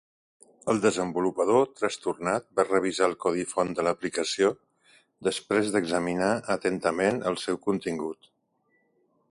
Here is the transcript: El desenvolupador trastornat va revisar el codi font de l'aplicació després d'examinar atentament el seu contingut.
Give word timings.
El 0.71 0.79
desenvolupador 0.85 1.67
trastornat 1.81 2.47
va 2.59 2.65
revisar 2.69 3.09
el 3.09 3.13
codi 3.25 3.45
font 3.51 3.75
de 3.81 3.85
l'aplicació 3.89 4.51
després 5.29 5.71
d'examinar 5.77 6.33
atentament 6.57 7.25
el 7.33 7.41
seu 7.47 7.63
contingut. 7.69 8.35